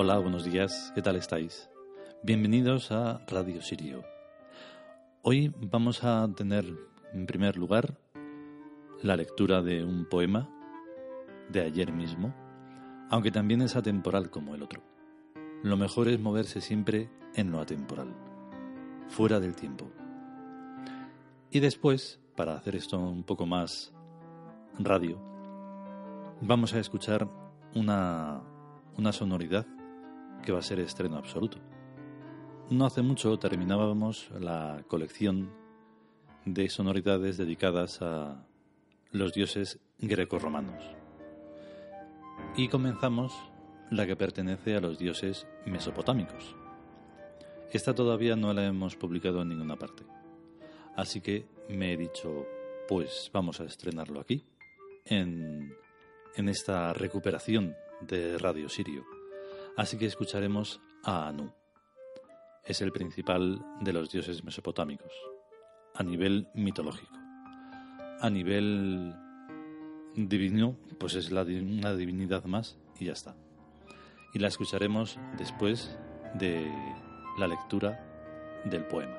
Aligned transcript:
Hola, 0.00 0.16
buenos 0.18 0.44
días, 0.44 0.92
¿qué 0.94 1.02
tal 1.02 1.16
estáis? 1.16 1.68
Bienvenidos 2.22 2.92
a 2.92 3.20
Radio 3.26 3.60
Sirio. 3.60 4.04
Hoy 5.22 5.52
vamos 5.58 6.04
a 6.04 6.24
tener 6.36 6.64
en 7.12 7.26
primer 7.26 7.56
lugar 7.56 7.98
la 9.02 9.16
lectura 9.16 9.60
de 9.60 9.84
un 9.84 10.08
poema 10.08 10.48
de 11.48 11.62
ayer 11.62 11.92
mismo, 11.92 12.32
aunque 13.10 13.32
también 13.32 13.60
es 13.60 13.74
atemporal 13.74 14.30
como 14.30 14.54
el 14.54 14.62
otro. 14.62 14.82
Lo 15.64 15.76
mejor 15.76 16.06
es 16.06 16.20
moverse 16.20 16.60
siempre 16.60 17.10
en 17.34 17.50
lo 17.50 17.58
atemporal, 17.58 18.14
fuera 19.08 19.40
del 19.40 19.56
tiempo. 19.56 19.90
Y 21.50 21.58
después, 21.58 22.20
para 22.36 22.54
hacer 22.54 22.76
esto 22.76 23.00
un 23.00 23.24
poco 23.24 23.46
más 23.46 23.92
radio, 24.78 25.18
vamos 26.40 26.72
a 26.74 26.78
escuchar 26.78 27.28
una, 27.74 28.42
una 28.96 29.10
sonoridad 29.10 29.66
que 30.42 30.52
va 30.52 30.58
a 30.58 30.62
ser 30.62 30.80
estreno 30.80 31.16
absoluto. 31.16 31.58
No 32.70 32.84
hace 32.84 33.02
mucho 33.02 33.38
terminábamos 33.38 34.30
la 34.38 34.84
colección 34.88 35.50
de 36.44 36.68
sonoridades 36.68 37.36
dedicadas 37.36 38.02
a 38.02 38.44
los 39.10 39.32
dioses 39.32 39.78
grecorromanos. 39.98 40.84
Y 42.56 42.68
comenzamos 42.68 43.34
la 43.90 44.06
que 44.06 44.16
pertenece 44.16 44.76
a 44.76 44.80
los 44.80 44.98
dioses 44.98 45.46
mesopotámicos. 45.64 46.54
Esta 47.72 47.94
todavía 47.94 48.36
no 48.36 48.52
la 48.52 48.66
hemos 48.66 48.96
publicado 48.96 49.42
en 49.42 49.48
ninguna 49.48 49.76
parte. 49.76 50.04
Así 50.96 51.20
que 51.20 51.46
me 51.68 51.92
he 51.92 51.96
dicho, 51.96 52.46
pues 52.86 53.30
vamos 53.32 53.60
a 53.60 53.64
estrenarlo 53.64 54.20
aquí, 54.20 54.44
en, 55.04 55.74
en 56.36 56.48
esta 56.48 56.92
recuperación 56.92 57.74
de 58.02 58.36
Radio 58.38 58.68
Sirio 58.68 59.17
Así 59.78 59.96
que 59.96 60.06
escucharemos 60.06 60.80
a 61.04 61.28
Anu. 61.28 61.52
Es 62.64 62.82
el 62.82 62.90
principal 62.90 63.64
de 63.80 63.92
los 63.92 64.10
dioses 64.10 64.42
mesopotámicos, 64.42 65.12
a 65.94 66.02
nivel 66.02 66.48
mitológico. 66.52 67.14
A 68.20 68.28
nivel 68.28 69.14
divino, 70.16 70.76
pues 70.98 71.14
es 71.14 71.30
la, 71.30 71.42
una 71.42 71.94
divinidad 71.94 72.44
más 72.46 72.76
y 72.98 73.04
ya 73.04 73.12
está. 73.12 73.36
Y 74.34 74.40
la 74.40 74.48
escucharemos 74.48 75.16
después 75.38 75.96
de 76.34 76.68
la 77.38 77.46
lectura 77.46 78.04
del 78.64 78.84
poema. 78.84 79.16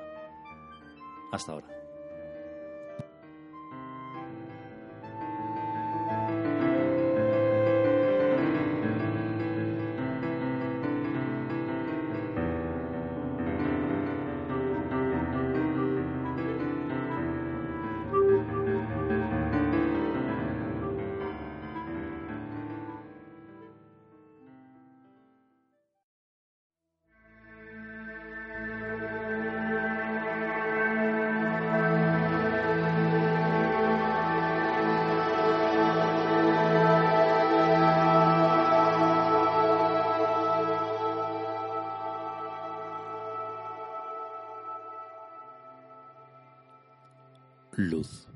Hasta 1.32 1.52
ahora. 1.52 1.79
Luz. 47.88 48.28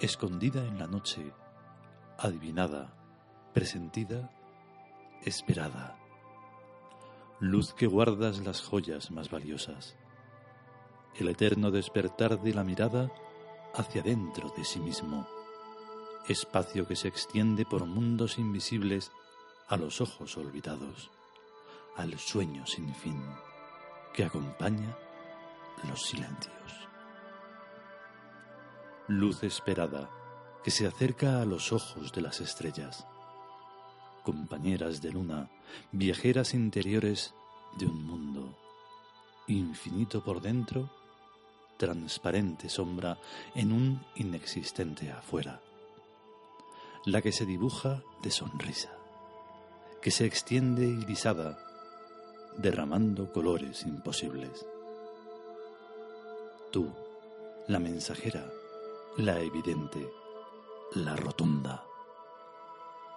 Escondida 0.00 0.66
en 0.66 0.78
la 0.78 0.86
noche, 0.86 1.34
adivinada, 2.16 2.94
presentida, 3.52 4.30
esperada. 5.26 5.98
Luz 7.38 7.74
que 7.74 7.86
guardas 7.86 8.38
las 8.38 8.62
joyas 8.62 9.10
más 9.10 9.28
valiosas. 9.30 9.94
El 11.16 11.28
eterno 11.28 11.70
despertar 11.70 12.40
de 12.40 12.54
la 12.54 12.64
mirada 12.64 13.12
hacia 13.74 14.00
dentro 14.00 14.48
de 14.56 14.64
sí 14.64 14.80
mismo. 14.80 15.28
Espacio 16.28 16.88
que 16.88 16.96
se 16.96 17.08
extiende 17.08 17.66
por 17.66 17.84
mundos 17.84 18.38
invisibles 18.38 19.12
a 19.68 19.76
los 19.76 20.00
ojos 20.00 20.38
olvidados, 20.38 21.10
al 21.94 22.18
sueño 22.18 22.66
sin 22.66 22.94
fin 22.94 23.22
que 24.14 24.24
acompaña 24.24 24.96
los 25.84 26.02
silencios. 26.02 26.54
Luz 29.06 29.42
esperada 29.42 30.10
que 30.62 30.70
se 30.70 30.86
acerca 30.86 31.40
a 31.40 31.44
los 31.44 31.72
ojos 31.72 32.12
de 32.12 32.20
las 32.20 32.40
estrellas. 32.40 33.06
Compañeras 34.24 35.00
de 35.00 35.12
luna, 35.12 35.50
viajeras 35.92 36.54
interiores 36.54 37.34
de 37.78 37.86
un 37.86 38.04
mundo 38.04 38.58
infinito 39.46 40.22
por 40.22 40.42
dentro, 40.42 40.90
transparente 41.78 42.68
sombra 42.68 43.18
en 43.54 43.72
un 43.72 44.04
inexistente 44.16 45.10
afuera. 45.10 45.62
La 47.06 47.22
que 47.22 47.32
se 47.32 47.46
dibuja 47.46 48.02
de 48.22 48.30
sonrisa, 48.30 48.90
que 50.02 50.10
se 50.10 50.26
extiende 50.26 50.86
irisada, 50.86 51.58
derramando 52.58 53.32
colores 53.32 53.84
imposibles 53.84 54.66
Tú, 56.70 56.92
la 57.66 57.78
mensajera, 57.78 58.52
la 59.16 59.40
evidente, 59.40 60.06
la 60.94 61.16
rotunda, 61.16 61.86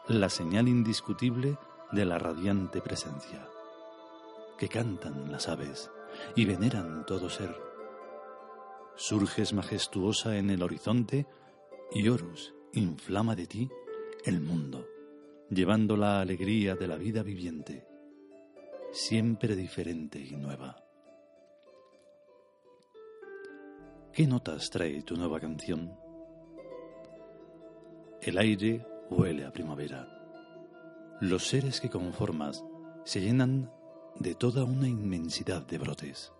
la 0.07 0.29
señal 0.29 0.69
indiscutible 0.69 1.57
de 1.91 2.05
la 2.05 2.17
radiante 2.17 2.81
presencia, 2.81 3.45
que 4.57 4.69
cantan 4.69 5.33
las 5.33 5.49
aves 5.49 5.91
y 6.33 6.45
veneran 6.45 7.05
todo 7.05 7.29
ser. 7.29 7.53
Surges 8.95 9.51
majestuosa 9.51 10.37
en 10.37 10.49
el 10.49 10.63
horizonte 10.63 11.27
y 11.91 12.07
Horus 12.07 12.53
inflama 12.71 13.35
de 13.35 13.47
ti 13.47 13.69
el 14.23 14.39
mundo, 14.39 14.87
llevando 15.49 15.97
la 15.97 16.21
alegría 16.21 16.75
de 16.75 16.87
la 16.87 16.95
vida 16.95 17.21
viviente, 17.21 17.85
siempre 18.93 19.57
diferente 19.57 20.19
y 20.19 20.37
nueva. 20.37 20.85
¿Qué 24.13 24.27
notas 24.27 24.69
trae 24.69 25.03
tu 25.03 25.15
nueva 25.15 25.39
canción? 25.39 25.97
El 28.21 28.37
aire 28.37 28.85
huele 29.09 29.45
a 29.45 29.53
primavera. 29.53 30.05
Los 31.21 31.47
seres 31.47 31.79
que 31.79 31.89
conformas 31.89 32.61
se 33.05 33.21
llenan 33.21 33.71
de 34.19 34.35
toda 34.35 34.65
una 34.65 34.89
inmensidad 34.89 35.65
de 35.65 35.77
brotes, 35.77 36.33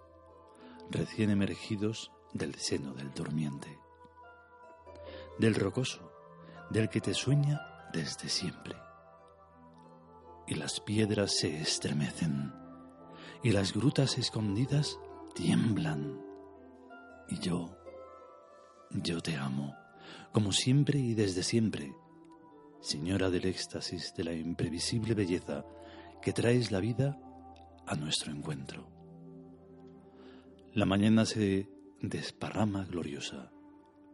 recién 0.89 1.29
emergidos 1.29 2.12
del 2.33 2.56
seno 2.56 2.94
del 2.94 3.13
durmiente, 3.13 3.79
del 5.39 5.56
rocoso, 5.56 6.12
del 6.71 6.89
que 6.89 7.00
te 7.00 7.13
sueña 7.13 7.62
desde 7.94 8.27
siempre. 8.27 8.75
y 10.45 10.56
las 10.56 10.81
piedras 10.81 11.38
se 11.38 11.62
estremecen 11.62 12.53
y 13.44 13.51
las 13.51 13.71
grutas 13.74 14.17
escondidas 14.17 15.00
tiemblan. 15.33 16.31
Y 17.31 17.39
yo, 17.39 17.78
yo 18.92 19.22
te 19.22 19.38
amo, 19.38 19.74
como 20.33 20.51
siempre 20.51 21.00
y 21.00 21.13
desde 21.13 21.44
siempre, 21.44 21.95
señora 22.81 23.30
del 23.30 23.45
éxtasis 23.45 24.13
de 24.18 24.25
la 24.25 24.33
imprevisible 24.33 25.13
belleza 25.13 25.63
que 26.22 26.33
traes 26.33 26.72
la 26.72 26.81
vida 26.81 27.18
a 27.88 27.95
nuestro 27.95 28.33
encuentro. 28.33 28.89
La 30.74 30.86
mañana 30.86 31.25
se 31.25 31.69
desparrama 32.01 32.83
gloriosa 32.83 33.50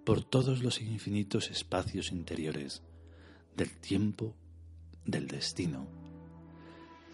por 0.06 0.24
todos 0.24 0.62
los 0.62 0.80
infinitos 0.80 1.50
espacios 1.50 2.12
interiores 2.12 2.84
del 3.56 3.80
tiempo, 3.80 4.36
del 5.06 5.26
destino, 5.28 5.88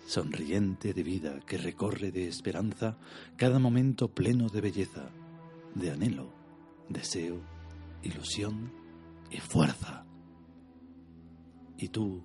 sonriente 0.05 0.93
de 0.93 1.03
vida 1.03 1.39
que 1.45 1.57
recorre 1.57 2.11
de 2.11 2.27
esperanza 2.27 2.97
cada 3.37 3.57
momento 3.57 4.13
pleno 4.13 4.49
de 4.49 4.59
belleza, 4.59 5.09
de 5.75 5.91
anhelo, 5.91 6.33
deseo, 6.89 7.41
ilusión 8.01 8.71
y 9.29 9.37
fuerza. 9.37 10.05
Y 11.77 11.89
tú, 11.89 12.23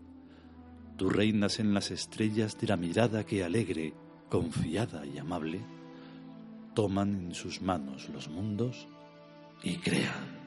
tú 0.96 1.08
reinas 1.08 1.58
en 1.58 1.74
las 1.74 1.90
estrellas 1.90 2.58
de 2.58 2.66
la 2.66 2.76
mirada 2.76 3.24
que 3.24 3.44
alegre, 3.44 3.94
confiada 4.28 5.06
y 5.06 5.18
amable, 5.18 5.60
toman 6.74 7.14
en 7.14 7.34
sus 7.34 7.62
manos 7.62 8.08
los 8.10 8.28
mundos 8.28 8.88
y 9.62 9.76
crean. 9.76 10.37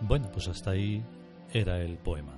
Bueno, 0.00 0.30
pues 0.32 0.48
hasta 0.48 0.70
ahí 0.70 1.04
era 1.52 1.82
el 1.82 1.98
poema. 1.98 2.34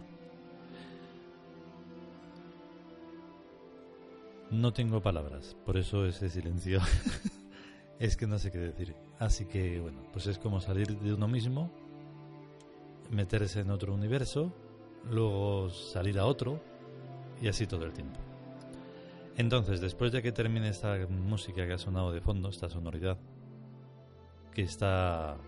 No 4.51 4.73
tengo 4.73 5.01
palabras, 5.01 5.57
por 5.65 5.77
eso 5.77 6.05
ese 6.05 6.29
silencio 6.29 6.81
es 7.99 8.17
que 8.17 8.27
no 8.27 8.39
sé 8.39 8.51
qué 8.51 8.59
decir. 8.59 8.95
Así 9.19 9.47
que 9.47 9.81
bueno, 9.81 10.03
pues 10.13 10.27
es 10.27 10.39
como 10.39 10.61
salir 10.61 10.99
de 10.99 11.15
uno 11.15 11.29
mismo, 11.29 11.71
meterse 13.11 13.61
en 13.61 13.71
otro 13.71 13.95
universo, 13.95 14.53
luego 15.11 15.71
salir 15.71 16.19
a 16.19 16.27
otro 16.27 16.61
y 17.41 17.49
así 17.49 17.67
todo 17.67 17.87
el 17.87 17.93
tiempo. 17.93 18.19
Entonces, 19.37 19.81
después 19.81 20.13
de 20.13 20.21
que 20.21 20.33
termine 20.33 20.69
esta 20.69 20.99
música 21.09 21.67
que 21.67 21.73
ha 21.73 21.79
sonado 21.79 22.13
de 22.13 22.21
fondo, 22.21 22.51
esta 22.51 22.69
sonoridad, 22.69 23.17
que 24.53 24.63
está 24.63 25.39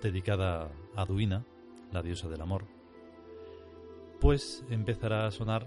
dedicada 0.00 0.70
a 0.94 1.04
Duina, 1.04 1.44
la 1.92 2.02
diosa 2.02 2.28
del 2.28 2.40
amor, 2.40 2.66
pues 4.20 4.64
empezará 4.70 5.26
a 5.26 5.30
sonar 5.30 5.66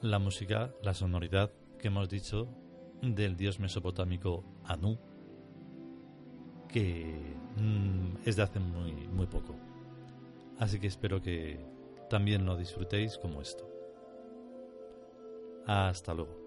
la 0.00 0.18
música, 0.18 0.74
la 0.82 0.94
sonoridad 0.94 1.52
que 1.78 1.88
hemos 1.88 2.08
dicho 2.08 2.48
del 3.02 3.36
dios 3.36 3.60
mesopotámico 3.60 4.44
Anu, 4.64 4.98
que 6.68 7.36
mm, 7.56 8.16
es 8.24 8.36
de 8.36 8.42
hace 8.42 8.60
muy, 8.60 8.92
muy 9.08 9.26
poco. 9.26 9.54
Así 10.58 10.78
que 10.78 10.86
espero 10.86 11.20
que 11.20 11.64
también 12.08 12.46
lo 12.46 12.56
disfrutéis 12.56 13.18
como 13.18 13.40
esto. 13.40 13.68
Hasta 15.66 16.14
luego. 16.14 16.41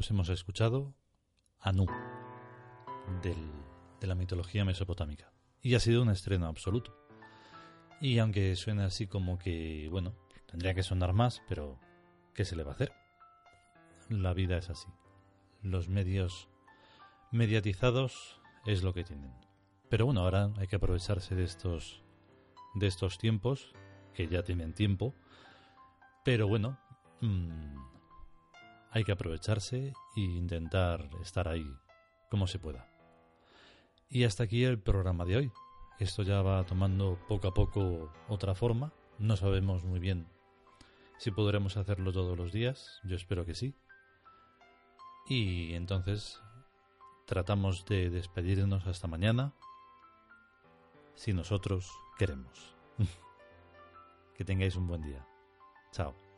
Pues 0.00 0.10
hemos 0.12 0.30
escuchado 0.30 0.94
Anu, 1.58 1.84
de 3.20 4.06
la 4.06 4.14
mitología 4.14 4.64
mesopotámica. 4.64 5.30
Y 5.60 5.74
ha 5.74 5.78
sido 5.78 6.00
un 6.00 6.08
estreno 6.08 6.46
absoluto. 6.46 6.96
Y 8.00 8.18
aunque 8.18 8.56
suene 8.56 8.84
así 8.84 9.06
como 9.06 9.38
que, 9.38 9.88
bueno, 9.90 10.14
tendría 10.46 10.72
que 10.72 10.82
sonar 10.82 11.12
más, 11.12 11.42
pero 11.50 11.78
¿qué 12.32 12.46
se 12.46 12.56
le 12.56 12.62
va 12.62 12.70
a 12.70 12.74
hacer? 12.76 12.94
La 14.08 14.32
vida 14.32 14.56
es 14.56 14.70
así. 14.70 14.88
Los 15.62 15.90
medios 15.90 16.48
mediatizados 17.30 18.40
es 18.64 18.82
lo 18.82 18.94
que 18.94 19.04
tienen. 19.04 19.34
Pero 19.90 20.06
bueno, 20.06 20.22
ahora 20.22 20.50
hay 20.56 20.66
que 20.66 20.76
aprovecharse 20.76 21.34
de 21.34 21.44
estos 21.44 22.02
de 22.74 22.86
estos 22.86 23.18
tiempos 23.18 23.74
que 24.14 24.28
ya 24.28 24.44
tienen 24.44 24.72
tiempo. 24.72 25.14
Pero 26.24 26.48
bueno, 26.48 26.78
mm, 27.20 27.90
hay 28.90 29.04
que 29.04 29.12
aprovecharse 29.12 29.92
e 30.16 30.20
intentar 30.20 31.08
estar 31.22 31.48
ahí 31.48 31.66
como 32.30 32.46
se 32.46 32.58
pueda. 32.58 32.88
Y 34.08 34.24
hasta 34.24 34.44
aquí 34.44 34.64
el 34.64 34.80
programa 34.80 35.24
de 35.24 35.36
hoy. 35.36 35.52
Esto 35.98 36.22
ya 36.22 36.42
va 36.42 36.64
tomando 36.64 37.18
poco 37.28 37.48
a 37.48 37.54
poco 37.54 38.12
otra 38.28 38.54
forma. 38.54 38.92
No 39.18 39.36
sabemos 39.36 39.84
muy 39.84 40.00
bien 40.00 40.26
si 41.18 41.30
podremos 41.30 41.76
hacerlo 41.76 42.12
todos 42.12 42.36
los 42.36 42.52
días. 42.52 43.00
Yo 43.04 43.16
espero 43.16 43.44
que 43.44 43.54
sí. 43.54 43.74
Y 45.28 45.74
entonces 45.74 46.40
tratamos 47.26 47.84
de 47.84 48.10
despedirnos 48.10 48.86
hasta 48.86 49.06
mañana 49.06 49.52
si 51.14 51.32
nosotros 51.32 51.92
queremos. 52.18 52.74
que 54.34 54.44
tengáis 54.44 54.74
un 54.74 54.88
buen 54.88 55.02
día. 55.02 55.26
Chao. 55.92 56.29